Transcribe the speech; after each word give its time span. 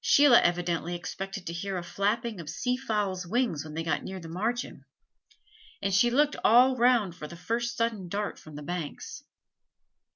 Sheila 0.00 0.40
evidently 0.40 0.94
expected 0.94 1.44
to 1.48 1.52
hear 1.52 1.76
a 1.76 1.82
flapping 1.82 2.38
of 2.40 2.48
sea 2.48 2.76
fowls' 2.76 3.26
wings 3.26 3.64
when 3.64 3.74
they 3.74 3.82
got 3.82 4.04
near 4.04 4.20
the 4.20 4.28
margin; 4.28 4.84
and 5.82 6.02
looked 6.04 6.36
all 6.44 6.76
round 6.76 7.16
for 7.16 7.26
the 7.26 7.34
first 7.34 7.76
sudden 7.76 8.08
dart 8.08 8.38
from 8.38 8.54
the 8.54 8.62
banks. 8.62 9.24